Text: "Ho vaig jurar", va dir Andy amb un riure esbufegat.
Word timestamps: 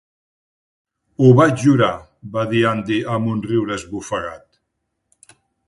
"Ho 1.21 1.29
vaig 1.39 1.61
jurar", 1.65 1.91
va 2.39 2.47
dir 2.55 2.65
Andy 2.71 2.99
amb 3.19 3.31
un 3.35 3.47
riure 3.53 3.79
esbufegat. 3.79 5.41